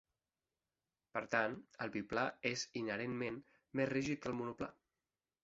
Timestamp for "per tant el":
1.17-1.91